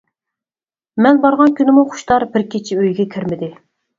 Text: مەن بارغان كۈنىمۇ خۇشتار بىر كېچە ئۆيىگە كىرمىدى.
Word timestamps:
مەن 1.05 1.19
بارغان 1.25 1.53
كۈنىمۇ 1.59 1.83
خۇشتار 1.91 2.27
بىر 2.37 2.47
كېچە 2.55 2.79
ئۆيىگە 2.79 3.09
كىرمىدى. 3.17 3.51